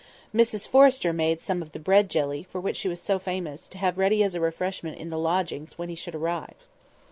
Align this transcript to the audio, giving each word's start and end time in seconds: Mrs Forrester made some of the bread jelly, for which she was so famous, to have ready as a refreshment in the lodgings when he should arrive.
Mrs 0.33 0.67
Forrester 0.67 1.13
made 1.13 1.41
some 1.41 1.61
of 1.61 1.73
the 1.73 1.79
bread 1.79 2.09
jelly, 2.09 2.41
for 2.49 2.59
which 2.59 2.75
she 2.75 2.87
was 2.89 2.99
so 2.99 3.19
famous, 3.19 3.69
to 3.69 3.77
have 3.77 3.99
ready 3.99 4.23
as 4.23 4.33
a 4.33 4.41
refreshment 4.41 4.97
in 4.97 5.09
the 5.09 5.19
lodgings 5.19 5.77
when 5.77 5.89
he 5.89 5.95
should 5.95 6.15
arrive. 6.15 6.55